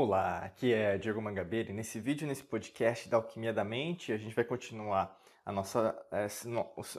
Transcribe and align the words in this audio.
Olá, 0.00 0.44
aqui 0.44 0.72
é 0.72 0.96
Diego 0.96 1.20
Mangabeira 1.20 1.72
e 1.72 1.74
nesse 1.74 1.98
vídeo, 1.98 2.24
nesse 2.24 2.44
podcast 2.44 3.08
da 3.08 3.16
Alquimia 3.16 3.52
da 3.52 3.64
Mente, 3.64 4.12
a 4.12 4.16
gente 4.16 4.32
vai 4.32 4.44
continuar 4.44 5.20
a 5.44 5.50
nossa, 5.50 5.92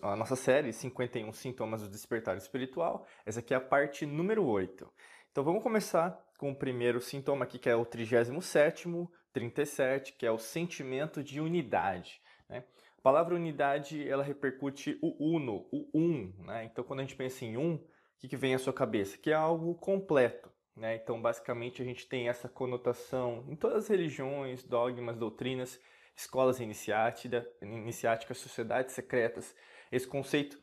a 0.01 0.15
nossa 0.17 0.35
série 0.35 0.73
51 0.73 1.31
Sintomas 1.31 1.81
do 1.81 1.87
Despertar 1.87 2.35
Espiritual. 2.35 3.07
Essa 3.25 3.39
aqui 3.39 3.53
é 3.53 3.57
a 3.57 3.61
parte 3.61 4.05
número 4.05 4.45
8. 4.45 4.85
Então 5.31 5.45
vamos 5.45 5.63
começar 5.63 6.21
com 6.37 6.51
o 6.51 6.55
primeiro 6.55 6.99
sintoma 6.99 7.45
aqui, 7.45 7.57
que 7.57 7.69
é 7.69 7.75
o 7.77 7.85
37º, 7.85 9.07
37, 9.31 10.11
que 10.11 10.25
é 10.25 10.31
o 10.31 10.37
sentimento 10.37 11.23
de 11.23 11.39
unidade. 11.39 12.21
Né? 12.49 12.65
A 12.97 13.01
palavra 13.01 13.33
unidade, 13.33 14.05
ela 14.09 14.23
repercute 14.25 14.99
o 15.01 15.37
uno, 15.37 15.65
o 15.71 15.87
um. 15.93 16.33
Né? 16.39 16.65
Então 16.65 16.83
quando 16.83 16.99
a 16.99 17.03
gente 17.03 17.15
pensa 17.15 17.45
em 17.45 17.55
um, 17.55 17.75
o 17.75 17.81
que, 18.19 18.27
que 18.27 18.35
vem 18.35 18.53
à 18.53 18.59
sua 18.59 18.73
cabeça? 18.73 19.17
Que 19.17 19.31
é 19.31 19.35
algo 19.35 19.73
completo. 19.75 20.51
Né? 20.79 20.95
Então, 20.95 21.21
basicamente, 21.21 21.81
a 21.81 21.85
gente 21.85 22.07
tem 22.07 22.29
essa 22.29 22.47
conotação 22.47 23.43
em 23.49 23.55
todas 23.55 23.83
as 23.83 23.87
religiões, 23.89 24.63
dogmas, 24.63 25.17
doutrinas, 25.17 25.77
escolas 26.15 26.61
iniciáticas, 26.61 28.37
sociedades 28.37 28.95
secretas, 28.95 29.53
esse 29.91 30.07
conceito 30.07 30.57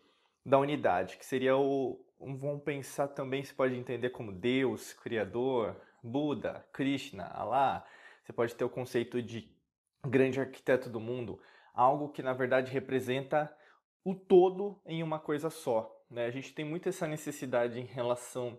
da 0.45 0.59
unidade, 0.59 1.19
que 1.19 1.27
seria 1.27 1.57
o. 1.57 2.03
Vamos 2.19 2.63
pensar 2.63 3.09
também, 3.09 3.45
se 3.45 3.53
pode 3.53 3.77
entender 3.77 4.09
como 4.09 4.33
Deus, 4.33 4.95
Criador, 4.95 5.77
Buda, 6.03 6.67
Krishna, 6.73 7.27
Allah. 7.27 7.85
Você 8.25 8.33
pode 8.33 8.55
ter 8.55 8.65
o 8.65 8.71
conceito 8.71 9.21
de 9.21 9.55
grande 10.03 10.41
arquiteto 10.41 10.89
do 10.89 10.99
mundo, 10.99 11.39
algo 11.75 12.09
que 12.09 12.23
na 12.23 12.33
verdade 12.33 12.73
representa 12.73 13.55
o 14.03 14.15
todo 14.15 14.81
em 14.87 15.03
uma 15.03 15.19
coisa 15.19 15.51
só. 15.51 15.95
Né? 16.11 16.25
A 16.25 16.31
gente 16.31 16.55
tem 16.55 16.65
muito 16.65 16.89
essa 16.89 17.07
necessidade 17.07 17.79
em 17.79 17.85
relação 17.85 18.59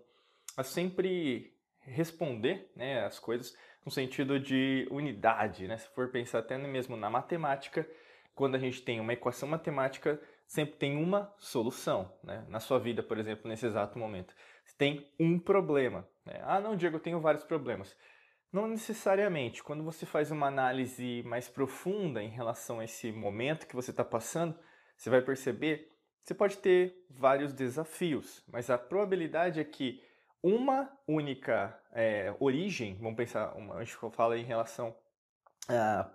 a 0.56 0.62
sempre 0.62 1.57
responder 1.88 2.70
né, 2.74 3.04
as 3.04 3.18
coisas 3.18 3.56
no 3.84 3.90
sentido 3.90 4.38
de 4.38 4.86
unidade. 4.90 5.66
Né? 5.66 5.76
Se 5.76 5.88
for 5.88 6.08
pensar 6.08 6.40
até 6.40 6.58
mesmo 6.58 6.96
na 6.96 7.10
matemática, 7.10 7.88
quando 8.34 8.54
a 8.54 8.58
gente 8.58 8.82
tem 8.82 9.00
uma 9.00 9.12
equação 9.12 9.48
matemática, 9.48 10.20
sempre 10.46 10.76
tem 10.76 11.02
uma 11.02 11.32
solução. 11.38 12.12
Né? 12.22 12.44
Na 12.48 12.60
sua 12.60 12.78
vida, 12.78 13.02
por 13.02 13.18
exemplo, 13.18 13.48
nesse 13.48 13.66
exato 13.66 13.98
momento, 13.98 14.34
você 14.64 14.74
tem 14.76 15.10
um 15.18 15.38
problema. 15.38 16.06
Né? 16.24 16.40
Ah, 16.44 16.60
não, 16.60 16.76
Diego, 16.76 16.96
eu 16.96 17.00
tenho 17.00 17.20
vários 17.20 17.44
problemas. 17.44 17.96
Não 18.52 18.66
necessariamente. 18.66 19.62
Quando 19.62 19.82
você 19.84 20.06
faz 20.06 20.30
uma 20.30 20.46
análise 20.46 21.22
mais 21.26 21.48
profunda 21.48 22.22
em 22.22 22.30
relação 22.30 22.80
a 22.80 22.84
esse 22.84 23.12
momento 23.12 23.66
que 23.66 23.76
você 23.76 23.90
está 23.90 24.04
passando, 24.04 24.58
você 24.96 25.10
vai 25.10 25.20
perceber 25.20 25.92
você 26.28 26.34
pode 26.34 26.58
ter 26.58 26.94
vários 27.08 27.54
desafios, 27.54 28.44
mas 28.52 28.68
a 28.68 28.76
probabilidade 28.76 29.60
é 29.60 29.64
que 29.64 30.02
uma 30.42 30.90
única 31.06 31.78
é, 31.92 32.34
origem, 32.38 32.96
vamos 33.00 33.16
pensar, 33.16 33.54
uma, 33.56 33.76
a 33.76 33.84
gente 33.84 33.96
fala 34.12 34.38
em 34.38 34.44
relação 34.44 34.94
a, 35.68 36.10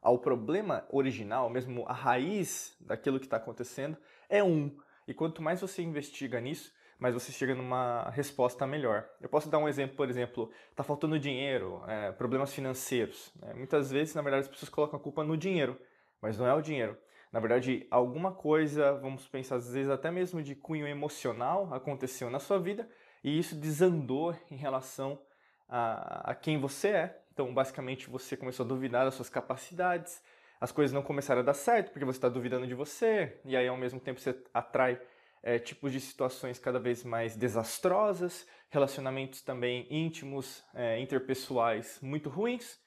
ao 0.00 0.18
problema 0.18 0.86
original, 0.90 1.50
mesmo 1.50 1.84
a 1.86 1.92
raiz 1.92 2.76
daquilo 2.80 3.18
que 3.18 3.26
está 3.26 3.36
acontecendo, 3.36 3.96
é 4.28 4.42
um. 4.42 4.76
E 5.06 5.14
quanto 5.14 5.42
mais 5.42 5.60
você 5.60 5.82
investiga 5.82 6.40
nisso, 6.40 6.72
mais 6.98 7.14
você 7.14 7.30
chega 7.30 7.54
numa 7.54 8.08
resposta 8.10 8.66
melhor. 8.66 9.06
Eu 9.20 9.28
posso 9.28 9.50
dar 9.50 9.58
um 9.58 9.68
exemplo, 9.68 9.96
por 9.96 10.08
exemplo, 10.08 10.50
está 10.70 10.82
faltando 10.82 11.18
dinheiro, 11.18 11.82
é, 11.86 12.10
problemas 12.12 12.52
financeiros. 12.52 13.32
Né? 13.36 13.52
Muitas 13.54 13.90
vezes, 13.90 14.14
na 14.14 14.22
verdade, 14.22 14.44
as 14.44 14.48
pessoas 14.48 14.70
colocam 14.70 14.98
a 14.98 15.02
culpa 15.02 15.22
no 15.22 15.36
dinheiro, 15.36 15.78
mas 16.20 16.38
não 16.38 16.46
é 16.46 16.54
o 16.54 16.62
dinheiro. 16.62 16.96
Na 17.30 17.40
verdade, 17.40 17.86
alguma 17.90 18.32
coisa, 18.32 18.94
vamos 18.94 19.28
pensar 19.28 19.56
às 19.56 19.70
vezes 19.70 19.90
até 19.90 20.10
mesmo 20.10 20.42
de 20.42 20.54
cunho 20.54 20.86
emocional, 20.86 21.72
aconteceu 21.74 22.30
na 22.30 22.38
sua 22.38 22.58
vida 22.58 22.88
e 23.26 23.36
isso 23.40 23.56
desandou 23.56 24.38
em 24.48 24.54
relação 24.54 25.20
a, 25.68 26.30
a 26.30 26.34
quem 26.36 26.60
você 26.60 26.88
é. 26.90 27.22
Então, 27.32 27.52
basicamente, 27.52 28.08
você 28.08 28.36
começou 28.36 28.64
a 28.64 28.68
duvidar 28.68 29.04
das 29.04 29.14
suas 29.14 29.28
capacidades, 29.28 30.22
as 30.60 30.70
coisas 30.70 30.94
não 30.94 31.02
começaram 31.02 31.40
a 31.40 31.44
dar 31.44 31.52
certo 31.52 31.90
porque 31.90 32.04
você 32.04 32.18
está 32.18 32.28
duvidando 32.28 32.68
de 32.68 32.74
você, 32.74 33.40
e 33.44 33.56
aí 33.56 33.66
ao 33.66 33.76
mesmo 33.76 33.98
tempo 33.98 34.20
você 34.20 34.40
atrai 34.54 35.02
é, 35.42 35.58
tipos 35.58 35.90
de 35.90 36.00
situações 36.00 36.60
cada 36.60 36.78
vez 36.78 37.02
mais 37.02 37.34
desastrosas, 37.34 38.46
relacionamentos 38.70 39.42
também 39.42 39.88
íntimos, 39.90 40.64
é, 40.72 41.00
interpessoais 41.00 41.98
muito 42.00 42.30
ruins, 42.30 42.78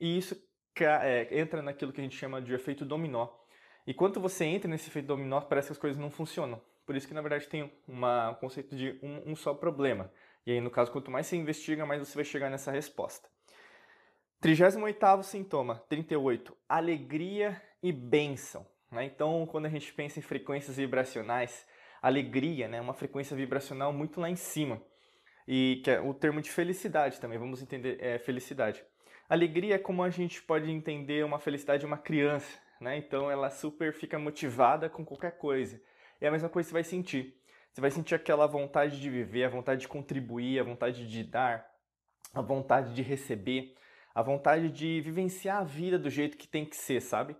e 0.00 0.18
isso 0.18 0.36
é, 0.80 1.28
entra 1.38 1.62
naquilo 1.62 1.92
que 1.92 2.00
a 2.00 2.04
gente 2.04 2.16
chama 2.16 2.42
de 2.42 2.52
efeito 2.52 2.84
dominó. 2.84 3.28
E 3.86 3.94
quando 3.94 4.20
você 4.20 4.44
entra 4.44 4.68
nesse 4.68 4.88
efeito 4.88 5.06
dominó, 5.06 5.40
parece 5.42 5.68
que 5.68 5.72
as 5.72 5.78
coisas 5.78 5.96
não 5.96 6.10
funcionam. 6.10 6.60
Por 6.86 6.96
isso 6.96 7.08
que, 7.08 7.14
na 7.14 7.20
verdade, 7.22 7.48
tem 7.48 7.72
uma, 7.88 8.30
um 8.30 8.34
conceito 8.34 8.76
de 8.76 8.98
um, 9.02 9.32
um 9.32 9.36
só 9.36 9.54
problema. 9.54 10.12
E 10.46 10.52
aí, 10.52 10.60
no 10.60 10.70
caso, 10.70 10.92
quanto 10.92 11.10
mais 11.10 11.26
você 11.26 11.36
investiga, 11.36 11.86
mais 11.86 12.00
você 12.00 12.14
vai 12.14 12.24
chegar 12.24 12.50
nessa 12.50 12.70
resposta. 12.70 13.28
38º 14.42 15.22
sintoma, 15.22 15.82
38, 15.88 16.54
alegria 16.68 17.60
e 17.82 17.90
bênção. 17.90 18.66
Né? 18.90 19.06
Então, 19.06 19.46
quando 19.46 19.66
a 19.66 19.70
gente 19.70 19.92
pensa 19.94 20.18
em 20.18 20.22
frequências 20.22 20.76
vibracionais, 20.76 21.66
alegria 22.02 22.66
é 22.66 22.68
né? 22.68 22.80
uma 22.80 22.92
frequência 22.92 23.34
vibracional 23.34 23.92
muito 23.92 24.20
lá 24.20 24.28
em 24.28 24.36
cima. 24.36 24.82
E 25.48 25.80
que 25.82 25.90
é 25.90 26.00
o 26.00 26.12
termo 26.12 26.40
de 26.40 26.50
felicidade 26.50 27.20
também, 27.20 27.38
vamos 27.38 27.62
entender 27.62 27.98
é, 28.00 28.18
felicidade. 28.18 28.84
Alegria 29.28 29.76
é 29.76 29.78
como 29.78 30.02
a 30.02 30.10
gente 30.10 30.42
pode 30.42 30.70
entender 30.70 31.24
uma 31.24 31.38
felicidade 31.38 31.80
de 31.80 31.86
uma 31.86 31.96
criança, 31.96 32.58
né? 32.80 32.96
Então 32.98 33.30
ela 33.30 33.48
super 33.48 33.92
fica 33.92 34.18
motivada 34.18 34.88
com 34.90 35.04
qualquer 35.04 35.38
coisa. 35.38 35.80
É 36.20 36.28
a 36.28 36.30
mesma 36.30 36.48
coisa 36.48 36.66
que 36.66 36.70
você 36.70 36.74
vai 36.74 36.84
sentir. 36.84 37.34
Você 37.72 37.80
vai 37.80 37.90
sentir 37.90 38.14
aquela 38.14 38.46
vontade 38.46 39.00
de 39.00 39.10
viver, 39.10 39.44
a 39.44 39.48
vontade 39.48 39.80
de 39.80 39.88
contribuir, 39.88 40.60
a 40.60 40.62
vontade 40.62 41.08
de 41.08 41.24
dar, 41.24 41.68
a 42.32 42.40
vontade 42.40 42.94
de 42.94 43.02
receber, 43.02 43.74
a 44.14 44.22
vontade 44.22 44.70
de 44.70 45.00
vivenciar 45.00 45.58
a 45.58 45.64
vida 45.64 45.98
do 45.98 46.08
jeito 46.08 46.36
que 46.36 46.46
tem 46.46 46.64
que 46.64 46.76
ser, 46.76 47.02
sabe? 47.02 47.36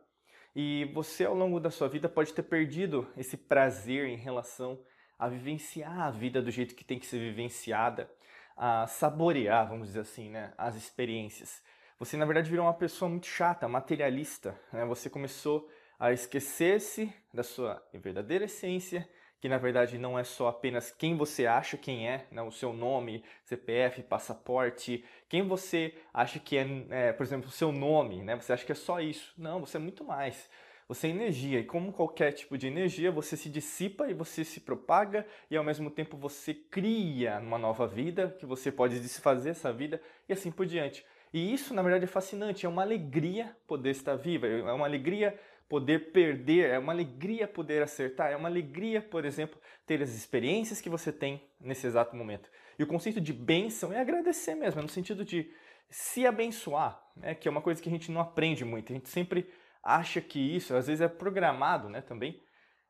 E 0.54 0.86
você, 0.92 1.24
ao 1.24 1.34
longo 1.34 1.60
da 1.60 1.70
sua 1.70 1.88
vida, 1.88 2.08
pode 2.08 2.32
ter 2.32 2.42
perdido 2.42 3.08
esse 3.16 3.36
prazer 3.36 4.06
em 4.06 4.16
relação 4.16 4.80
a 5.18 5.28
vivenciar 5.28 6.00
a 6.00 6.10
vida 6.10 6.42
do 6.42 6.50
jeito 6.50 6.74
que 6.74 6.84
tem 6.84 6.98
que 6.98 7.06
ser 7.06 7.18
vivenciada, 7.18 8.10
a 8.56 8.86
saborear, 8.86 9.68
vamos 9.68 9.88
dizer 9.88 10.00
assim, 10.00 10.30
né, 10.30 10.52
as 10.56 10.76
experiências. 10.76 11.62
Você, 11.98 12.16
na 12.16 12.24
verdade, 12.24 12.50
virou 12.50 12.66
uma 12.66 12.74
pessoa 12.74 13.08
muito 13.08 13.26
chata, 13.26 13.68
materialista. 13.68 14.58
Né? 14.72 14.84
Você 14.84 15.08
começou 15.08 15.68
a 15.99 16.12
esquecer-se 16.12 17.12
da 17.32 17.43
sua 17.43 17.82
verdadeira 17.93 18.44
essência, 18.44 19.09
que 19.41 19.49
na 19.49 19.59
verdade 19.59 19.99
não 19.99 20.19
é 20.19 20.25
só 20.25 20.49
apenas 20.49 20.91
quem 20.91 21.16
você 21.16 21.47
acha 21.47 21.77
quem 21.77 22.09
é, 22.09 22.27
né? 22.31 22.41
o 22.41 22.50
seu 22.50 22.72
nome, 22.72 23.22
CPF, 23.44 24.03
passaporte, 24.03 25.05
quem 25.28 25.47
você 25.47 25.94
acha 26.12 26.38
que 26.38 26.56
é, 26.56 26.66
é, 26.91 27.12
por 27.12 27.25
exemplo, 27.25 27.49
o 27.49 27.53
seu 27.53 27.71
nome, 27.71 28.22
né? 28.22 28.37
Você 28.37 28.53
acha 28.53 28.65
que 28.65 28.72
é 28.72 28.75
só 28.75 29.00
isso? 29.00 29.34
Não, 29.37 29.60
você 29.60 29.77
é 29.77 29.81
muito 29.81 30.03
mais. 30.03 30.49
Você 30.87 31.06
é 31.06 31.10
energia 31.10 31.60
e 31.60 31.65
como 31.65 31.93
qualquer 31.93 32.32
tipo 32.32 32.59
de 32.59 32.66
energia, 32.66 33.11
você 33.11 33.37
se 33.37 33.49
dissipa 33.49 34.09
e 34.09 34.15
você 34.15 34.44
se 34.44 34.61
propaga 34.61 35.26
e 35.50 35.56
ao 35.56 35.65
mesmo 35.65 35.91
tempo 35.91 36.16
você 36.16 36.53
cria 36.53 37.38
uma 37.38 37.59
nova 37.59 37.87
vida, 37.87 38.34
que 38.38 38.44
você 38.44 38.71
pode 38.71 39.00
desfazer 39.00 39.50
essa 39.50 39.72
vida 39.72 40.00
e 40.28 40.32
assim 40.32 40.50
por 40.50 40.66
diante. 40.66 41.05
E 41.34 41.52
isso, 41.52 41.74
na 41.74 41.82
verdade, 41.82 42.04
é 42.04 42.06
fascinante, 42.06 42.64
é 42.64 42.68
uma 42.68 42.82
alegria 42.82 43.56
poder 43.66 43.90
estar 43.90 44.14
viva, 44.14 44.46
é 44.46 44.72
uma 44.72 44.86
alegria 44.86 45.36
poder 45.68 46.12
perder, 46.12 46.70
é 46.70 46.78
uma 46.78 46.92
alegria 46.92 47.48
poder 47.48 47.82
acertar, 47.82 48.30
é 48.30 48.36
uma 48.36 48.48
alegria, 48.48 49.02
por 49.02 49.24
exemplo, 49.24 49.60
ter 49.84 50.00
as 50.00 50.10
experiências 50.14 50.80
que 50.80 50.88
você 50.88 51.12
tem 51.12 51.42
nesse 51.60 51.88
exato 51.88 52.14
momento. 52.14 52.48
E 52.78 52.84
o 52.84 52.86
conceito 52.86 53.20
de 53.20 53.32
bênção 53.32 53.92
é 53.92 54.00
agradecer 54.00 54.54
mesmo, 54.54 54.78
é 54.78 54.82
no 54.84 54.88
sentido 54.88 55.24
de 55.24 55.52
se 55.90 56.24
abençoar, 56.24 57.02
né? 57.16 57.34
que 57.34 57.48
é 57.48 57.50
uma 57.50 57.60
coisa 57.60 57.82
que 57.82 57.88
a 57.88 57.92
gente 57.92 58.12
não 58.12 58.20
aprende 58.20 58.64
muito. 58.64 58.92
A 58.92 58.94
gente 58.94 59.08
sempre 59.08 59.50
acha 59.82 60.20
que 60.20 60.38
isso, 60.38 60.72
às 60.76 60.86
vezes 60.86 61.00
é 61.00 61.08
programado 61.08 61.88
né, 61.88 62.00
também, 62.00 62.40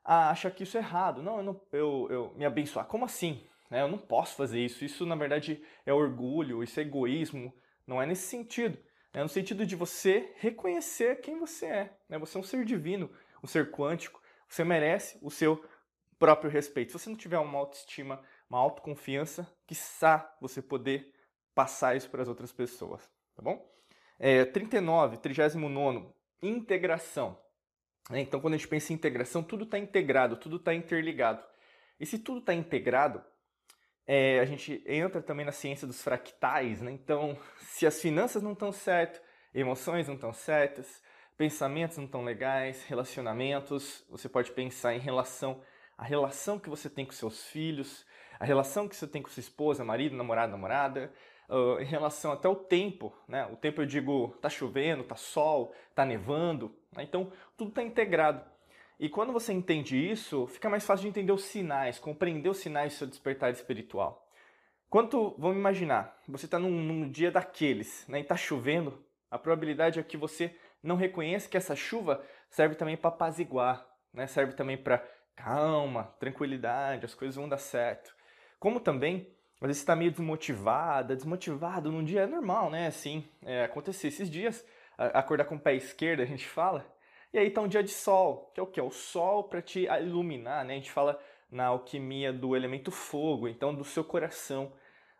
a 0.04 0.28
achar 0.28 0.50
que 0.50 0.64
isso 0.64 0.76
é 0.76 0.80
errado. 0.80 1.22
Não, 1.22 1.38
eu, 1.38 1.42
não, 1.42 1.60
eu, 1.72 2.08
eu 2.10 2.34
me 2.36 2.44
abençoar. 2.44 2.84
Como 2.84 3.06
assim? 3.06 3.42
Né? 3.70 3.80
Eu 3.80 3.88
não 3.88 3.96
posso 3.96 4.36
fazer 4.36 4.60
isso. 4.60 4.84
Isso, 4.84 5.06
na 5.06 5.16
verdade, 5.16 5.64
é 5.86 5.94
orgulho, 5.94 6.62
isso 6.62 6.78
é 6.78 6.82
egoísmo. 6.82 7.50
Não 7.86 8.00
é 8.00 8.06
nesse 8.06 8.26
sentido. 8.26 8.78
É 9.12 9.22
no 9.22 9.28
sentido 9.28 9.64
de 9.64 9.76
você 9.76 10.32
reconhecer 10.36 11.20
quem 11.20 11.38
você 11.38 11.66
é. 11.66 11.96
Né? 12.08 12.18
Você 12.18 12.36
é 12.36 12.40
um 12.40 12.42
ser 12.42 12.64
divino, 12.64 13.10
um 13.42 13.46
ser 13.46 13.70
quântico. 13.70 14.20
Você 14.48 14.64
merece 14.64 15.18
o 15.22 15.30
seu 15.30 15.64
próprio 16.18 16.50
respeito. 16.50 16.92
Se 16.92 16.98
você 16.98 17.10
não 17.10 17.16
tiver 17.16 17.38
uma 17.38 17.58
autoestima, 17.58 18.20
uma 18.50 18.58
autoconfiança, 18.58 19.48
quiçá 19.66 20.36
você 20.40 20.60
poder 20.60 21.12
passar 21.54 21.96
isso 21.96 22.10
para 22.10 22.22
as 22.22 22.28
outras 22.28 22.52
pessoas. 22.52 23.08
Tá 23.36 23.42
bom? 23.42 23.64
É, 24.18 24.44
39, 24.44 25.18
39, 25.18 26.08
integração. 26.42 27.38
É, 28.10 28.20
então, 28.20 28.40
quando 28.40 28.54
a 28.54 28.56
gente 28.56 28.68
pensa 28.68 28.92
em 28.92 28.96
integração, 28.96 29.42
tudo 29.42 29.64
está 29.64 29.78
integrado, 29.78 30.36
tudo 30.36 30.56
está 30.56 30.74
interligado. 30.74 31.44
E 31.98 32.04
se 32.04 32.18
tudo 32.18 32.40
está 32.40 32.52
integrado, 32.52 33.24
é, 34.06 34.40
a 34.40 34.44
gente 34.44 34.82
entra 34.86 35.22
também 35.22 35.46
na 35.46 35.52
ciência 35.52 35.86
dos 35.86 36.02
fractais, 36.02 36.82
né? 36.82 36.90
Então, 36.90 37.38
se 37.58 37.86
as 37.86 38.00
finanças 38.00 38.42
não 38.42 38.52
estão 38.52 38.72
certas, 38.72 39.22
emoções 39.54 40.08
não 40.08 40.14
estão 40.14 40.32
certas, 40.32 41.02
pensamentos 41.36 41.96
não 41.96 42.04
estão 42.04 42.22
legais, 42.22 42.84
relacionamentos, 42.84 44.04
você 44.08 44.28
pode 44.28 44.52
pensar 44.52 44.94
em 44.94 45.00
relação 45.00 45.60
a 45.96 46.04
relação 46.04 46.58
que 46.58 46.68
você 46.68 46.90
tem 46.90 47.04
com 47.04 47.12
seus 47.12 47.44
filhos, 47.46 48.04
a 48.38 48.44
relação 48.44 48.88
que 48.88 48.96
você 48.96 49.06
tem 49.06 49.22
com 49.22 49.28
sua 49.28 49.40
esposa, 49.40 49.84
marido, 49.84 50.16
namorado, 50.16 50.52
namorada, 50.52 51.12
uh, 51.48 51.80
em 51.80 51.84
relação 51.84 52.32
até 52.32 52.48
o 52.48 52.56
tempo, 52.56 53.16
né? 53.28 53.46
O 53.46 53.56
tempo 53.56 53.80
eu 53.80 53.86
digo, 53.86 54.36
tá 54.40 54.48
chovendo, 54.48 55.04
tá 55.04 55.16
sol, 55.16 55.72
tá 55.94 56.04
nevando, 56.04 56.74
né? 56.92 57.04
então 57.04 57.32
tudo 57.56 57.68
está 57.68 57.82
integrado. 57.82 58.44
E 58.98 59.08
quando 59.08 59.32
você 59.32 59.52
entende 59.52 59.96
isso, 59.96 60.46
fica 60.46 60.70
mais 60.70 60.84
fácil 60.84 61.02
de 61.02 61.08
entender 61.08 61.32
os 61.32 61.44
sinais, 61.44 61.98
compreender 61.98 62.48
os 62.48 62.58
sinais 62.58 62.92
do 62.92 62.96
seu 62.96 63.06
despertar 63.06 63.50
espiritual. 63.52 64.28
Quanto, 64.88 65.34
vamos 65.36 65.56
imaginar, 65.56 66.16
você 66.28 66.44
está 66.46 66.58
num, 66.58 66.70
num, 66.70 67.10
dia 67.10 67.30
daqueles, 67.30 68.06
né, 68.06 68.18
e 68.18 68.22
está 68.22 68.36
chovendo, 68.36 69.04
a 69.28 69.36
probabilidade 69.36 69.98
é 69.98 70.02
que 70.02 70.16
você 70.16 70.56
não 70.80 70.94
reconheça 70.94 71.48
que 71.48 71.56
essa 71.56 71.74
chuva 71.74 72.24
serve 72.48 72.76
também 72.76 72.96
para 72.96 73.08
apaziguar, 73.08 73.84
né, 74.12 74.28
serve 74.28 74.52
também 74.52 74.76
para 74.76 75.04
calma, 75.34 76.14
tranquilidade, 76.20 77.04
as 77.04 77.14
coisas 77.14 77.34
vão 77.34 77.48
dar 77.48 77.58
certo. 77.58 78.14
Como 78.60 78.78
também 78.78 79.26
às 79.60 79.68
vezes 79.68 79.82
está 79.82 79.96
meio 79.96 80.10
desmotivada, 80.10 81.16
desmotivado 81.16 81.90
num 81.90 82.04
dia 82.04 82.22
é 82.22 82.26
normal, 82.26 82.70
né? 82.70 82.86
Assim, 82.86 83.26
é, 83.42 83.64
acontecer 83.64 84.08
esses 84.08 84.28
dias, 84.28 84.64
acordar 84.96 85.46
com 85.46 85.54
o 85.54 85.60
pé 85.60 85.74
esquerdo, 85.74 86.20
a 86.20 86.26
gente 86.26 86.46
fala. 86.46 86.84
E 87.34 87.38
aí 87.38 87.50
tá 87.50 87.60
um 87.60 87.66
dia 87.66 87.82
de 87.82 87.90
sol, 87.90 88.52
que 88.54 88.60
é 88.60 88.62
o 88.62 88.66
que? 88.66 88.80
O 88.80 88.92
sol 88.92 89.42
para 89.42 89.60
te 89.60 89.88
iluminar, 90.00 90.64
né? 90.64 90.74
A 90.74 90.76
gente 90.76 90.92
fala 90.92 91.20
na 91.50 91.66
alquimia 91.66 92.32
do 92.32 92.54
elemento 92.54 92.92
fogo, 92.92 93.48
então 93.48 93.74
do 93.74 93.82
seu 93.82 94.04
coração. 94.04 94.72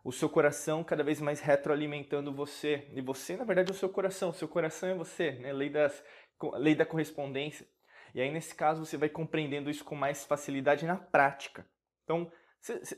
O 0.05 0.13
seu 0.13 0.29
coração 0.29 0.85
cada 0.85 1.03
vez 1.03 1.21
mais 1.21 1.41
retroalimentando 1.41 2.33
você. 2.33 2.87
E 2.93 3.01
você, 3.01 3.37
na 3.37 3.43
verdade, 3.43 3.73
é 3.73 3.75
o 3.75 3.77
seu 3.77 3.89
coração. 3.89 4.31
O 4.31 4.33
seu 4.33 4.47
coração 4.47 4.91
é 4.91 4.95
você, 4.95 5.33
né? 5.33 5.53
Lei, 5.53 5.69
das, 5.69 6.05
lei 6.53 6.77
da 6.77 6.87
correspondência. 6.87 7.67
E 8.15 8.21
aí, 8.21 8.31
nesse 8.31 8.55
caso, 8.55 8.87
você 8.87 8.97
vai 8.97 9.09
compreendendo 9.09 9.69
isso 9.69 9.85
com 9.85 9.97
mais 9.97 10.25
facilidade 10.25 10.87
na 10.87 10.97
prática. 10.97 11.67
Então, 12.05 12.31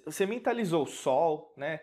você 0.04 0.26
mentalizou 0.26 0.82
o 0.82 0.86
sol, 0.86 1.54
né? 1.56 1.80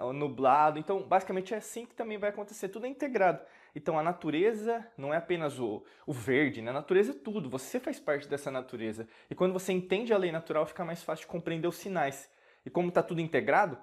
O 0.00 0.14
nublado. 0.14 0.78
Então, 0.78 1.02
basicamente 1.02 1.52
é 1.52 1.58
assim 1.58 1.84
que 1.84 1.94
também 1.94 2.16
vai 2.16 2.30
acontecer. 2.30 2.70
Tudo 2.70 2.86
é 2.86 2.88
integrado. 2.88 3.44
Então, 3.74 3.98
a 3.98 4.02
natureza 4.02 4.86
não 4.96 5.12
é 5.12 5.16
apenas 5.16 5.58
o, 5.58 5.84
o 6.06 6.12
verde, 6.12 6.60
né? 6.60 6.70
A 6.70 6.74
natureza 6.74 7.12
é 7.12 7.14
tudo. 7.14 7.48
Você 7.50 7.78
faz 7.78 8.00
parte 8.00 8.28
dessa 8.28 8.50
natureza. 8.50 9.06
E 9.28 9.34
quando 9.34 9.52
você 9.52 9.72
entende 9.72 10.12
a 10.12 10.18
lei 10.18 10.32
natural, 10.32 10.66
fica 10.66 10.84
mais 10.84 11.02
fácil 11.02 11.26
de 11.26 11.30
compreender 11.30 11.68
os 11.68 11.76
sinais. 11.76 12.30
E 12.64 12.70
como 12.70 12.88
está 12.88 13.02
tudo 13.02 13.20
integrado, 13.20 13.78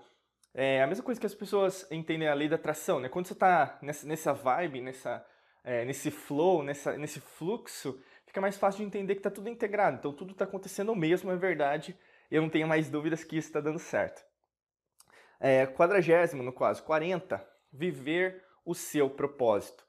é 0.54 0.81
a 0.81 0.88
mesma 0.88 1.04
coisa 1.04 1.19
que 1.19 1.28
as 1.28 1.36
pessoas 1.36 1.89
entendem 1.92 2.28
a 2.28 2.34
lei 2.34 2.50
da 2.50 2.56
atração, 2.56 3.00
né? 3.00 3.10
Quando 3.10 3.28
você 3.28 3.34
está 3.34 3.78
nessa, 3.81 4.07
nessa 4.07 4.34
vibe, 4.34 4.81
nessa, 4.81 5.25
é, 5.63 5.86
nesse 5.86 6.12
flow, 6.12 6.63
nessa, 6.63 6.98
nesse 6.98 7.19
fluxo, 7.19 8.00
fica 8.25 8.42
mais 8.42 8.57
fácil 8.57 8.80
de 8.80 8.86
entender 8.86 9.16
que 9.16 9.19
está 9.19 9.31
tudo 9.31 9.50
integrado. 9.50 9.98
Então, 9.98 10.12
tudo 10.12 10.31
está 10.31 10.45
acontecendo 10.45 10.95
mesmo, 10.95 11.31
é 11.31 11.36
verdade 11.36 11.98
eu 12.30 12.42
não 12.42 12.50
tenho 12.50 12.68
mais 12.68 12.89
dúvidas 12.89 13.24
que 13.24 13.38
isso 13.38 13.48
está 13.48 13.60
dando 13.60 13.80
certo. 13.80 14.24
É, 15.39 15.66
quadragésimo, 15.66 16.44
no 16.44 16.51
caso, 16.51 16.84
40, 16.84 17.45
viver 17.72 18.44
o 18.68 18.75
seu 18.75 19.10
propósito. 19.10 19.86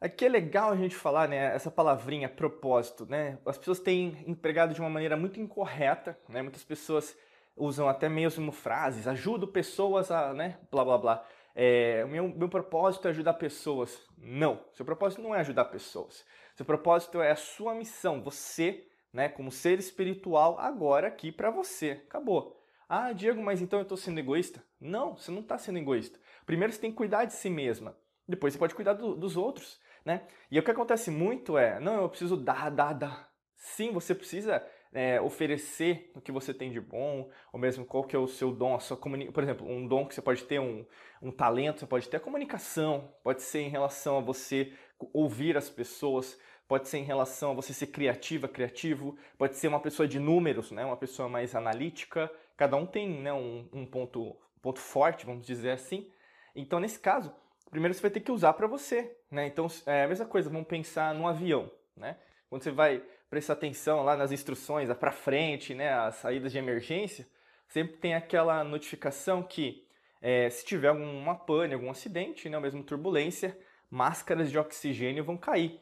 Aqui 0.00 0.24
é 0.24 0.28
legal 0.28 0.72
a 0.72 0.76
gente 0.76 0.96
falar, 0.96 1.28
né, 1.28 1.54
essa 1.54 1.70
palavrinha 1.70 2.28
propósito, 2.28 3.04
né? 3.04 3.38
As 3.44 3.58
pessoas 3.58 3.80
têm 3.80 4.24
empregado 4.26 4.72
de 4.72 4.80
uma 4.80 4.88
maneira 4.88 5.16
muito 5.16 5.40
incorreta, 5.40 6.18
né? 6.28 6.40
Muitas 6.40 6.64
pessoas 6.64 7.16
usam 7.56 7.88
até 7.88 8.08
mesmo 8.08 8.52
frases, 8.52 9.06
ajudo 9.06 9.48
pessoas 9.48 10.10
a, 10.10 10.32
né, 10.32 10.58
blá 10.70 10.84
blá 10.84 10.98
blá. 10.98 11.26
É, 11.54 12.04
meu, 12.04 12.28
meu 12.28 12.48
propósito 12.48 13.08
é 13.08 13.10
ajudar 13.10 13.34
pessoas. 13.34 14.00
Não, 14.16 14.64
seu 14.72 14.86
propósito 14.86 15.20
não 15.20 15.34
é 15.34 15.40
ajudar 15.40 15.64
pessoas. 15.66 16.24
Seu 16.54 16.64
propósito 16.64 17.20
é 17.20 17.32
a 17.32 17.36
sua 17.36 17.74
missão. 17.74 18.22
Você 18.22 18.88
né, 19.12 19.28
como 19.28 19.50
ser 19.50 19.78
espiritual 19.78 20.58
agora 20.58 21.08
aqui 21.08 21.32
para 21.32 21.50
você. 21.50 22.02
Acabou. 22.06 22.57
Ah, 22.88 23.12
Diego, 23.12 23.42
mas 23.42 23.60
então 23.60 23.78
eu 23.78 23.82
estou 23.82 23.98
sendo 23.98 24.18
egoísta? 24.18 24.64
Não, 24.80 25.14
você 25.14 25.30
não 25.30 25.40
está 25.40 25.58
sendo 25.58 25.78
egoísta. 25.78 26.18
Primeiro 26.46 26.72
você 26.72 26.80
tem 26.80 26.90
que 26.90 26.96
cuidar 26.96 27.26
de 27.26 27.34
si 27.34 27.50
mesma. 27.50 27.94
Depois 28.26 28.54
você 28.54 28.58
pode 28.58 28.74
cuidar 28.74 28.94
do, 28.94 29.14
dos 29.14 29.36
outros, 29.36 29.78
né? 30.04 30.22
E 30.50 30.58
o 30.58 30.62
que 30.62 30.70
acontece 30.70 31.10
muito 31.10 31.58
é, 31.58 31.78
não, 31.80 32.02
eu 32.02 32.08
preciso 32.08 32.36
dar, 32.36 32.70
dar, 32.70 32.94
dar. 32.94 33.30
Sim, 33.56 33.92
você 33.92 34.14
precisa 34.14 34.64
é, 34.92 35.20
oferecer 35.20 36.10
o 36.14 36.20
que 36.20 36.32
você 36.32 36.54
tem 36.54 36.70
de 36.70 36.80
bom, 36.80 37.30
ou 37.52 37.60
mesmo 37.60 37.84
qual 37.84 38.04
que 38.04 38.16
é 38.16 38.18
o 38.18 38.26
seu 38.26 38.52
dom, 38.52 38.74
a 38.74 38.80
sua 38.80 38.96
comunicação. 38.96 39.34
Por 39.34 39.42
exemplo, 39.42 39.68
um 39.68 39.86
dom 39.86 40.06
que 40.06 40.14
você 40.14 40.22
pode 40.22 40.44
ter, 40.44 40.58
um, 40.58 40.86
um 41.20 41.30
talento, 41.30 41.80
você 41.80 41.86
pode 41.86 42.08
ter 42.08 42.16
a 42.16 42.20
comunicação, 42.20 43.12
pode 43.22 43.42
ser 43.42 43.60
em 43.60 43.68
relação 43.68 44.18
a 44.18 44.20
você 44.20 44.72
ouvir 45.12 45.58
as 45.58 45.68
pessoas, 45.68 46.38
pode 46.66 46.88
ser 46.88 46.98
em 46.98 47.04
relação 47.04 47.50
a 47.50 47.54
você 47.54 47.72
ser 47.74 47.88
criativa, 47.88 48.48
criativo, 48.48 49.16
pode 49.36 49.56
ser 49.56 49.68
uma 49.68 49.80
pessoa 49.80 50.08
de 50.08 50.18
números, 50.18 50.70
né? 50.70 50.84
uma 50.84 50.96
pessoa 50.96 51.28
mais 51.28 51.54
analítica, 51.54 52.30
cada 52.58 52.76
um 52.76 52.84
tem 52.84 53.08
né, 53.08 53.32
um, 53.32 53.66
um 53.72 53.86
ponto, 53.86 54.36
ponto 54.60 54.80
forte, 54.80 55.24
vamos 55.24 55.46
dizer 55.46 55.70
assim. 55.70 56.10
Então, 56.54 56.80
nesse 56.80 56.98
caso, 56.98 57.32
primeiro 57.70 57.94
você 57.94 58.02
vai 58.02 58.10
ter 58.10 58.20
que 58.20 58.32
usar 58.32 58.52
para 58.52 58.66
você. 58.66 59.16
Né? 59.30 59.46
Então, 59.46 59.68
é 59.86 60.02
a 60.02 60.08
mesma 60.08 60.26
coisa, 60.26 60.50
vamos 60.50 60.66
pensar 60.66 61.14
num 61.14 61.28
avião. 61.28 61.70
Né? 61.96 62.18
Quando 62.50 62.64
você 62.64 62.72
vai 62.72 63.00
prestar 63.30 63.52
atenção 63.52 64.02
lá 64.02 64.16
nas 64.16 64.32
instruções, 64.32 64.92
para 64.94 65.12
frente, 65.12 65.72
né, 65.72 65.92
as 65.92 66.16
saídas 66.16 66.50
de 66.50 66.58
emergência, 66.58 67.28
sempre 67.68 67.96
tem 67.98 68.14
aquela 68.14 68.64
notificação 68.64 69.42
que 69.42 69.86
é, 70.20 70.50
se 70.50 70.64
tiver 70.64 70.88
alguma 70.88 71.36
pane, 71.36 71.74
algum 71.74 71.90
acidente, 71.90 72.48
né, 72.48 72.56
ou 72.56 72.62
mesmo 72.62 72.82
turbulência, 72.82 73.56
máscaras 73.88 74.50
de 74.50 74.58
oxigênio 74.58 75.22
vão 75.22 75.36
cair. 75.36 75.80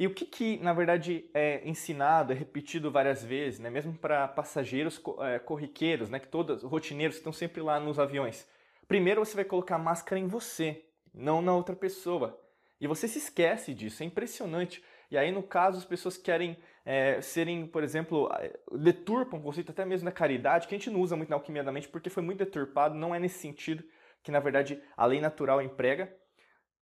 E 0.00 0.06
o 0.06 0.14
que, 0.14 0.24
que, 0.24 0.58
na 0.60 0.72
verdade, 0.72 1.28
é 1.34 1.60
ensinado, 1.68 2.32
é 2.32 2.34
repetido 2.34 2.90
várias 2.90 3.22
vezes, 3.22 3.60
né? 3.60 3.68
mesmo 3.68 3.92
para 3.92 4.26
passageiros 4.26 4.98
é, 5.18 5.38
corriqueiros, 5.38 6.08
né? 6.08 6.18
que 6.18 6.26
todos, 6.26 6.62
rotineiros 6.62 7.16
que 7.16 7.20
estão 7.20 7.34
sempre 7.34 7.60
lá 7.60 7.78
nos 7.78 7.98
aviões. 7.98 8.48
Primeiro 8.88 9.22
você 9.22 9.34
vai 9.34 9.44
colocar 9.44 9.74
a 9.76 9.78
máscara 9.78 10.18
em 10.18 10.26
você, 10.26 10.86
não 11.12 11.42
na 11.42 11.54
outra 11.54 11.76
pessoa. 11.76 12.40
E 12.80 12.86
você 12.86 13.06
se 13.06 13.18
esquece 13.18 13.74
disso, 13.74 14.02
é 14.02 14.06
impressionante. 14.06 14.82
E 15.10 15.18
aí, 15.18 15.30
no 15.30 15.42
caso, 15.42 15.76
as 15.76 15.84
pessoas 15.84 16.16
querem 16.16 16.56
é, 16.82 17.20
serem, 17.20 17.66
por 17.66 17.84
exemplo, 17.84 18.26
deturpam 18.72 19.38
o 19.38 19.42
conceito 19.42 19.70
até 19.70 19.84
mesmo 19.84 20.06
da 20.06 20.12
caridade, 20.12 20.66
que 20.66 20.74
a 20.74 20.78
gente 20.78 20.88
não 20.88 21.02
usa 21.02 21.14
muito 21.14 21.28
na 21.28 21.36
alquimia 21.36 21.62
da 21.62 21.70
mente 21.70 21.88
porque 21.88 22.08
foi 22.08 22.22
muito 22.22 22.38
deturpado, 22.38 22.94
não 22.94 23.14
é 23.14 23.18
nesse 23.18 23.38
sentido 23.38 23.84
que, 24.22 24.32
na 24.32 24.40
verdade, 24.40 24.82
a 24.96 25.04
lei 25.04 25.20
natural 25.20 25.60
emprega. 25.60 26.10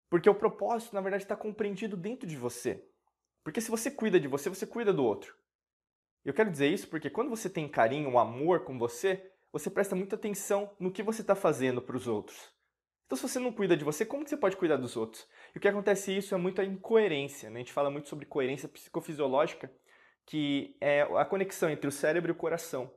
Porque 0.08 0.30
o 0.30 0.34
propósito, 0.36 0.94
na 0.94 1.00
verdade, 1.00 1.24
está 1.24 1.34
compreendido 1.34 1.96
dentro 1.96 2.24
de 2.24 2.36
você. 2.36 2.88
Porque 3.48 3.62
se 3.62 3.70
você 3.70 3.90
cuida 3.90 4.20
de 4.20 4.28
você, 4.28 4.50
você 4.50 4.66
cuida 4.66 4.92
do 4.92 5.02
outro. 5.02 5.34
Eu 6.22 6.34
quero 6.34 6.50
dizer 6.50 6.68
isso 6.68 6.86
porque 6.86 7.08
quando 7.08 7.30
você 7.30 7.48
tem 7.48 7.66
carinho, 7.66 8.10
um 8.10 8.18
amor 8.18 8.62
com 8.62 8.78
você, 8.78 9.32
você 9.50 9.70
presta 9.70 9.96
muita 9.96 10.16
atenção 10.16 10.70
no 10.78 10.92
que 10.92 11.02
você 11.02 11.22
está 11.22 11.34
fazendo 11.34 11.80
para 11.80 11.96
os 11.96 12.06
outros. 12.06 12.52
Então, 13.06 13.16
se 13.16 13.26
você 13.26 13.38
não 13.38 13.50
cuida 13.50 13.74
de 13.74 13.86
você, 13.86 14.04
como 14.04 14.22
que 14.22 14.28
você 14.28 14.36
pode 14.36 14.54
cuidar 14.58 14.76
dos 14.76 14.98
outros? 14.98 15.26
E 15.54 15.56
o 15.56 15.60
que 15.62 15.66
acontece 15.66 16.14
isso 16.14 16.34
é 16.34 16.36
muita 16.36 16.62
incoerência. 16.62 17.48
Né? 17.48 17.56
A 17.56 17.58
gente 17.60 17.72
fala 17.72 17.90
muito 17.90 18.10
sobre 18.10 18.26
coerência 18.26 18.68
psicofisiológica, 18.68 19.72
que 20.26 20.76
é 20.78 21.00
a 21.00 21.24
conexão 21.24 21.70
entre 21.70 21.88
o 21.88 21.92
cérebro 21.92 22.30
e 22.30 22.32
o 22.32 22.38
coração. 22.38 22.92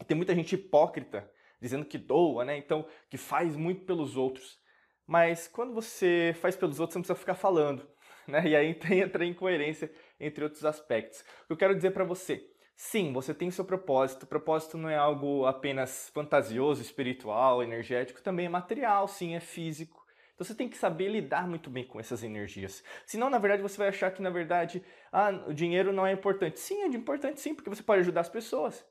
E 0.00 0.04
tem 0.04 0.16
muita 0.16 0.32
gente 0.32 0.54
hipócrita 0.54 1.28
dizendo 1.60 1.84
que 1.84 1.98
doa, 1.98 2.44
né? 2.44 2.56
Então, 2.56 2.86
que 3.10 3.16
faz 3.16 3.56
muito 3.56 3.84
pelos 3.84 4.16
outros. 4.16 4.60
Mas 5.08 5.48
quando 5.48 5.74
você 5.74 6.36
faz 6.40 6.54
pelos 6.54 6.78
outros, 6.78 6.94
você 6.94 6.98
não 6.98 7.02
precisa 7.02 7.18
ficar 7.18 7.34
falando 7.34 7.90
né? 8.32 8.42
E 8.48 8.56
aí 8.56 8.76
entra 8.90 9.24
incoerência 9.24 9.92
entre 10.18 10.42
outros 10.42 10.64
aspectos. 10.64 11.20
O 11.20 11.46
que 11.48 11.52
eu 11.52 11.56
quero 11.56 11.74
dizer 11.74 11.90
para 11.90 12.02
você, 12.02 12.42
sim, 12.74 13.12
você 13.12 13.34
tem 13.34 13.50
seu 13.50 13.64
propósito. 13.64 14.22
O 14.22 14.26
propósito 14.26 14.78
não 14.78 14.88
é 14.88 14.96
algo 14.96 15.44
apenas 15.44 16.08
fantasioso, 16.14 16.80
espiritual, 16.80 17.62
energético, 17.62 18.22
também 18.22 18.46
é 18.46 18.48
material, 18.48 19.06
sim, 19.06 19.36
é 19.36 19.40
físico. 19.40 20.02
Então 20.34 20.46
você 20.46 20.54
tem 20.54 20.68
que 20.68 20.78
saber 20.78 21.08
lidar 21.08 21.46
muito 21.46 21.68
bem 21.68 21.84
com 21.84 22.00
essas 22.00 22.24
energias. 22.24 22.82
Senão, 23.04 23.28
na 23.28 23.38
verdade, 23.38 23.62
você 23.62 23.76
vai 23.76 23.88
achar 23.88 24.10
que, 24.10 24.22
na 24.22 24.30
verdade, 24.30 24.82
ah, 25.12 25.30
o 25.46 25.52
dinheiro 25.52 25.92
não 25.92 26.06
é 26.06 26.12
importante. 26.12 26.58
Sim, 26.58 26.82
é 26.82 26.86
importante 26.86 27.38
sim, 27.38 27.54
porque 27.54 27.68
você 27.68 27.82
pode 27.82 28.00
ajudar 28.00 28.22
as 28.22 28.30
pessoas 28.30 28.84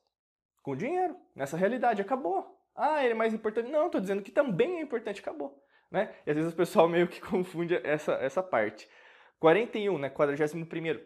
com 0.61 0.75
dinheiro. 0.75 1.15
Nessa 1.35 1.57
realidade, 1.57 1.99
acabou. 1.99 2.57
Ah, 2.75 3.03
ele 3.03 3.13
é 3.13 3.15
mais 3.15 3.33
importante. 3.33 3.71
Não, 3.71 3.87
estou 3.87 3.99
dizendo 3.99 4.21
que 4.21 4.31
também 4.31 4.77
é 4.77 4.81
importante, 4.81 5.19
acabou. 5.19 5.59
Né? 5.89 6.13
E 6.25 6.29
às 6.29 6.37
vezes 6.37 6.53
o 6.53 6.55
pessoal 6.55 6.87
meio 6.87 7.07
que 7.07 7.19
confunde 7.25 7.75
essa, 7.83 8.13
essa 8.13 8.41
parte. 8.41 8.87
41, 9.41 9.97
né? 9.97 10.09
41. 10.09 11.01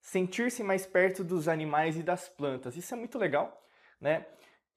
Sentir-se 0.00 0.62
mais 0.62 0.84
perto 0.84 1.22
dos 1.22 1.46
animais 1.46 1.96
e 1.96 2.02
das 2.02 2.28
plantas. 2.28 2.76
Isso 2.76 2.92
é 2.92 2.96
muito 2.96 3.16
legal, 3.16 3.64
né? 4.00 4.26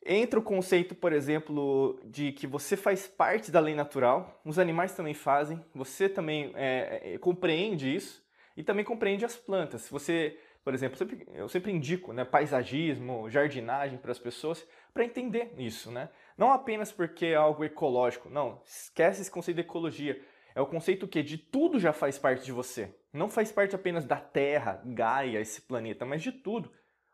Entra 0.06 0.40
o 0.40 0.44
conceito, 0.44 0.96
por 0.96 1.12
exemplo, 1.12 2.00
de 2.06 2.32
que 2.32 2.48
você 2.48 2.78
faz 2.78 3.08
parte 3.08 3.52
da 3.52 3.60
lei 3.60 3.76
natural, 3.76 4.40
os 4.46 4.58
animais 4.58 4.94
também 4.94 5.14
fazem, 5.14 5.64
você 5.74 6.08
também 6.08 6.54
é, 6.56 7.16
é, 7.16 7.18
compreende 7.18 7.94
isso 7.94 8.24
e 8.56 8.64
também 8.64 8.86
compreende 8.86 9.26
as 9.26 9.36
plantas. 9.36 9.82
Se 9.82 9.92
você, 9.92 10.40
por 10.64 10.74
exemplo, 10.74 10.96
sempre, 10.96 11.28
eu 11.34 11.50
sempre 11.50 11.72
indico 11.72 12.14
né, 12.14 12.24
paisagismo, 12.24 13.30
jardinagem 13.30 13.98
para 13.98 14.12
as 14.12 14.20
pessoas 14.20 14.66
para 14.94 15.04
entender 15.04 15.54
isso, 15.58 15.92
né? 15.92 16.10
Não 16.38 16.52
apenas 16.52 16.92
porque 16.92 17.26
é 17.26 17.36
algo 17.36 17.64
ecológico, 17.66 18.30
não, 18.30 18.62
esquece 18.64 19.22
esse 19.22 19.32
conceito 19.32 19.58
de 19.58 19.62
ecologia. 19.62 20.22
É 20.60 20.62
o 20.62 20.68
conceito 20.68 21.08
que 21.08 21.24
de 21.24 21.38
tudo 21.38 21.80
já 21.80 21.94
faz 21.94 22.20
parte 22.20 22.44
de 22.44 22.52
você. 22.52 22.94
Não 23.14 23.30
faz 23.30 23.50
parte 23.50 23.76
apenas 23.76 24.04
da 24.04 24.18
Terra, 24.18 24.82
Gaia, 24.84 25.40
esse 25.40 25.62
planeta, 25.62 26.06
mas 26.06 26.22
de 26.22 26.34
tudo. 26.34 26.70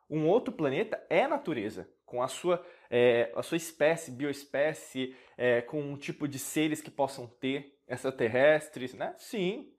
Um 0.09 0.27
outro 0.27 0.51
planeta 0.51 0.99
é 1.11 1.27
natureza, 1.27 1.87
com 2.07 2.23
a 2.23 2.27
sua, 2.27 2.65
é, 2.89 3.31
a 3.35 3.43
sua 3.43 3.57
espécie, 3.57 4.09
bioespécie, 4.09 5.15
é, 5.37 5.61
com 5.61 5.79
um 5.79 5.95
tipo 5.95 6.27
de 6.27 6.39
seres 6.39 6.81
que 6.81 6.89
possam 6.89 7.27
ter, 7.27 7.77
extraterrestres, 7.87 8.95
né? 8.95 9.13
Sim, 9.19 9.71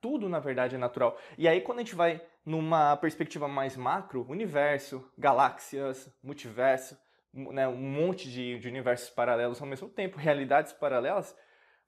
tudo 0.00 0.28
na 0.28 0.38
verdade 0.38 0.76
é 0.76 0.78
natural. 0.78 1.18
E 1.36 1.48
aí 1.48 1.60
quando 1.60 1.80
a 1.80 1.82
gente 1.82 1.96
vai 1.96 2.24
numa 2.46 2.96
perspectiva 2.98 3.48
mais 3.48 3.76
macro, 3.76 4.24
universo, 4.30 5.04
galáxias, 5.18 6.08
multiverso, 6.22 6.96
né, 7.34 7.66
um 7.66 7.82
monte 7.82 8.30
de, 8.30 8.60
de 8.60 8.68
universos 8.68 9.10
paralelos 9.10 9.60
ao 9.60 9.66
mesmo 9.66 9.88
tempo, 9.88 10.18
realidades 10.18 10.72
paralelas, 10.72 11.36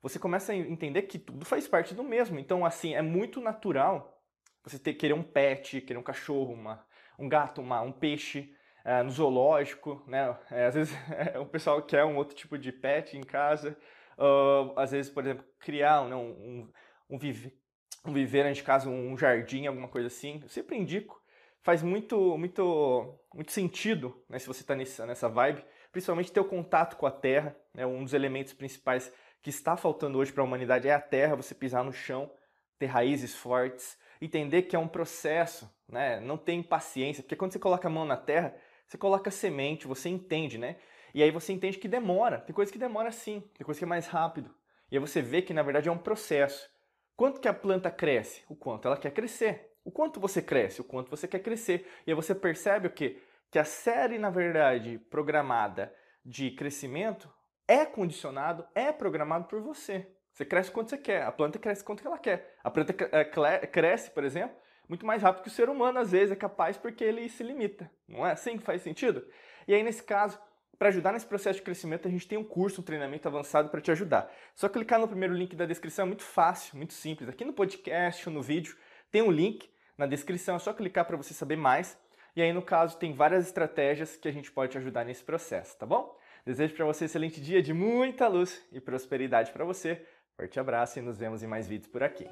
você 0.01 0.17
começa 0.17 0.51
a 0.51 0.55
entender 0.55 1.03
que 1.03 1.19
tudo 1.19 1.45
faz 1.45 1.67
parte 1.67 1.93
do 1.93 2.03
mesmo. 2.03 2.39
Então, 2.39 2.65
assim, 2.65 2.95
é 2.95 3.01
muito 3.01 3.39
natural 3.39 4.21
você 4.63 4.79
ter, 4.79 4.93
querer 4.93 5.13
um 5.13 5.23
pet, 5.23 5.81
querer 5.81 5.99
um 5.99 6.03
cachorro, 6.03 6.53
uma, 6.53 6.85
um 7.17 7.29
gato, 7.29 7.61
uma, 7.61 7.81
um 7.81 7.91
peixe 7.91 8.53
é, 8.83 9.03
no 9.03 9.11
zoológico, 9.11 10.03
né? 10.07 10.35
É, 10.49 10.65
às 10.65 10.75
vezes 10.75 10.95
o 11.39 11.45
pessoal 11.45 11.81
quer 11.81 12.03
um 12.03 12.17
outro 12.17 12.35
tipo 12.35 12.57
de 12.57 12.71
pet 12.71 13.17
em 13.17 13.21
casa. 13.21 13.77
Uh, 14.17 14.77
às 14.77 14.91
vezes, 14.91 15.11
por 15.11 15.23
exemplo, 15.23 15.45
criar 15.59 16.07
né, 16.07 16.15
um, 16.15 16.69
um, 17.09 17.17
vive, 17.17 17.57
um 18.05 18.13
viveiro, 18.13 18.51
de 18.53 18.61
casa, 18.61 18.89
um 18.89 19.17
jardim, 19.17 19.65
alguma 19.65 19.87
coisa 19.87 20.07
assim. 20.07 20.39
Eu 20.43 20.49
sempre 20.49 20.77
indico. 20.77 21.21
Faz 21.63 21.83
muito, 21.83 22.37
muito, 22.37 23.19
muito 23.33 23.51
sentido, 23.51 24.23
né, 24.27 24.39
se 24.39 24.47
você 24.47 24.61
está 24.61 24.75
nessa, 24.75 25.05
nessa 25.05 25.29
vibe, 25.29 25.63
principalmente 25.91 26.31
ter 26.31 26.39
o 26.39 26.45
contato 26.45 26.97
com 26.97 27.05
a 27.05 27.11
terra. 27.11 27.55
Né, 27.73 27.85
um 27.85 28.03
dos 28.03 28.13
elementos 28.13 28.51
principais 28.53 29.11
que 29.41 29.49
está 29.49 29.75
faltando 29.75 30.17
hoje 30.17 30.31
para 30.31 30.43
a 30.43 30.45
humanidade 30.45 30.87
é 30.87 30.93
a 30.93 30.99
terra, 30.99 31.35
você 31.35 31.55
pisar 31.55 31.83
no 31.83 31.91
chão, 31.91 32.31
ter 32.77 32.85
raízes 32.85 33.35
fortes, 33.35 33.97
entender 34.21 34.63
que 34.63 34.75
é 34.75 34.79
um 34.79 34.87
processo, 34.87 35.69
né? 35.87 36.19
Não 36.19 36.37
tem 36.37 36.61
paciência, 36.61 37.23
porque 37.23 37.35
quando 37.35 37.51
você 37.51 37.59
coloca 37.59 37.87
a 37.87 37.91
mão 37.91 38.05
na 38.05 38.17
terra, 38.17 38.55
você 38.87 38.97
coloca 38.97 39.31
semente, 39.31 39.87
você 39.87 40.09
entende, 40.09 40.57
né? 40.57 40.75
E 41.13 41.23
aí 41.23 41.31
você 41.31 41.51
entende 41.51 41.77
que 41.77 41.87
demora. 41.87 42.39
Tem 42.39 42.53
coisa 42.53 42.71
que 42.71 42.77
demora 42.77 43.11
sim, 43.11 43.41
tem 43.57 43.65
coisa 43.65 43.79
que 43.79 43.85
é 43.85 43.87
mais 43.87 44.07
rápido. 44.07 44.53
E 44.91 44.95
aí 44.95 44.99
você 44.99 45.21
vê 45.21 45.41
que 45.41 45.53
na 45.53 45.63
verdade 45.63 45.89
é 45.89 45.91
um 45.91 45.97
processo. 45.97 46.69
Quanto 47.15 47.39
que 47.39 47.47
a 47.47 47.53
planta 47.53 47.89
cresce? 47.89 48.43
O 48.47 48.55
quanto 48.55 48.87
ela 48.87 48.97
quer 48.97 49.11
crescer. 49.11 49.71
O 49.83 49.91
quanto 49.91 50.19
você 50.19 50.41
cresce? 50.41 50.81
O 50.81 50.83
quanto 50.83 51.09
você 51.09 51.27
quer 51.27 51.39
crescer. 51.39 51.87
E 52.05 52.11
aí 52.11 52.15
você 52.15 52.35
percebe 52.35 52.87
o 52.87 52.91
quê? 52.91 53.21
Que 53.49 53.59
a 53.59 53.63
série, 53.63 54.17
na 54.17 54.29
verdade, 54.29 54.99
programada 55.09 55.93
de 56.23 56.51
crescimento 56.51 57.29
é 57.71 57.85
condicionado, 57.85 58.67
é 58.75 58.91
programado 58.91 59.45
por 59.45 59.61
você. 59.61 60.05
Você 60.33 60.43
cresce 60.43 60.69
quanto 60.69 60.89
você 60.89 60.97
quer, 60.97 61.23
a 61.23 61.31
planta 61.31 61.57
cresce 61.57 61.81
quanto 61.81 62.05
ela 62.05 62.17
quer. 62.17 62.57
A 62.61 62.69
planta 62.69 62.93
é, 63.13 63.23
cresce, 63.65 64.11
por 64.11 64.25
exemplo, 64.25 64.57
muito 64.89 65.05
mais 65.05 65.21
rápido 65.21 65.43
que 65.43 65.47
o 65.47 65.51
ser 65.51 65.69
humano, 65.69 65.97
às 65.99 66.11
vezes, 66.11 66.33
é 66.33 66.35
capaz 66.35 66.75
porque 66.75 67.01
ele 67.01 67.29
se 67.29 67.43
limita. 67.43 67.89
Não 68.09 68.27
é 68.27 68.33
assim 68.33 68.57
que 68.57 68.63
faz 68.63 68.81
sentido? 68.81 69.25
E 69.65 69.73
aí, 69.73 69.83
nesse 69.83 70.03
caso, 70.03 70.37
para 70.77 70.89
ajudar 70.89 71.13
nesse 71.13 71.25
processo 71.25 71.59
de 71.59 71.63
crescimento, 71.63 72.09
a 72.09 72.11
gente 72.11 72.27
tem 72.27 72.37
um 72.37 72.43
curso, 72.43 72.81
um 72.81 72.83
treinamento 72.83 73.25
avançado 73.25 73.69
para 73.69 73.79
te 73.79 73.89
ajudar. 73.89 74.29
Só 74.53 74.67
clicar 74.67 74.99
no 74.99 75.07
primeiro 75.07 75.33
link 75.33 75.55
da 75.55 75.65
descrição, 75.65 76.03
é 76.03 76.07
muito 76.07 76.23
fácil, 76.23 76.75
muito 76.75 76.93
simples. 76.93 77.29
Aqui 77.29 77.45
no 77.45 77.53
podcast 77.53 78.27
ou 78.27 78.35
no 78.35 78.41
vídeo 78.41 78.75
tem 79.09 79.21
um 79.21 79.31
link 79.31 79.69
na 79.97 80.05
descrição, 80.05 80.57
é 80.57 80.59
só 80.59 80.73
clicar 80.73 81.05
para 81.05 81.15
você 81.15 81.33
saber 81.33 81.55
mais. 81.55 81.97
E 82.35 82.41
aí, 82.41 82.51
no 82.51 82.61
caso, 82.61 82.97
tem 82.97 83.13
várias 83.13 83.45
estratégias 83.45 84.17
que 84.17 84.27
a 84.27 84.31
gente 84.31 84.51
pode 84.51 84.73
te 84.73 84.77
ajudar 84.77 85.05
nesse 85.05 85.23
processo, 85.23 85.77
tá 85.77 85.85
bom? 85.85 86.19
Desejo 86.45 86.73
para 86.75 86.85
você 86.85 87.03
um 87.03 87.05
excelente 87.05 87.39
dia 87.39 87.61
de 87.61 87.73
muita 87.73 88.27
luz 88.27 88.61
e 88.71 88.79
prosperidade 88.79 89.51
para 89.51 89.63
você. 89.63 90.01
Forte 90.35 90.59
abraço 90.59 90.97
e 90.97 91.01
nos 91.01 91.17
vemos 91.17 91.43
em 91.43 91.47
mais 91.47 91.67
vídeos 91.67 91.91
por 91.91 92.01
aqui. 92.01 92.27